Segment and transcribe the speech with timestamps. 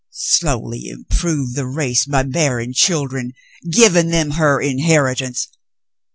[0.09, 3.33] Slowly improve the race by bearing children—
[3.71, 5.47] giving them her inheritance